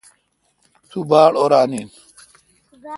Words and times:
تو 0.89 0.99
باڑ 1.09 1.31
اوران 1.39 1.71
این۔ 1.75 1.89